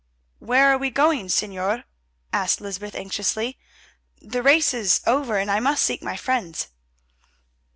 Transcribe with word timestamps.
"Where 0.39 0.67
are 0.73 0.79
we 0.79 0.89
going, 0.89 1.27
Señor?" 1.27 1.83
asked 2.33 2.59
Lysbeth 2.59 2.95
anxiously. 2.95 3.59
"The 4.19 4.41
race 4.41 4.73
is 4.73 5.01
over 5.05 5.37
and 5.37 5.51
I 5.51 5.59
must 5.59 5.85
seek 5.85 6.01
my 6.01 6.17
friends." 6.17 6.69